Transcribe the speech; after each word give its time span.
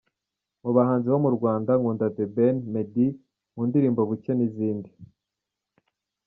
Mu 0.63 0.71
bahanzi 0.77 1.07
bo 1.11 1.19
mu 1.25 1.29
Rwanda, 1.37 1.71
nkunda 1.79 2.05
The 2.15 2.25
Ben, 2.35 2.55
Meddy 2.73 3.07
mu 3.53 3.61
ndirimbo 3.67 4.01
Bucye 4.09 4.31
n’izindi. 4.35 4.89